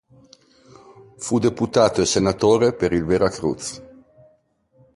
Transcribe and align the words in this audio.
Fu 1.17 1.37
deputato 1.37 2.01
e 2.01 2.07
senatore 2.07 2.73
per 2.73 2.91
il 2.91 3.05
Veracruz. 3.05 3.83